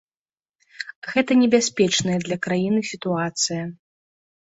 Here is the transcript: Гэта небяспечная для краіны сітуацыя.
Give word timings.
Гэта 1.11 1.37
небяспечная 1.43 2.17
для 2.25 2.37
краіны 2.49 2.79
сітуацыя. 2.97 3.63